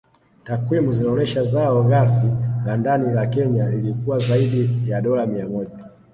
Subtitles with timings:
[0.43, 2.27] Takwimu zinaonesha zao Ghafi
[2.65, 5.89] la Ndani la Kenya lilikuwa zaidi ya dola mia moja